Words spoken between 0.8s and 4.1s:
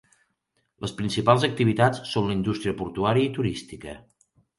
Les principals activitats són la indústria portuària i turística.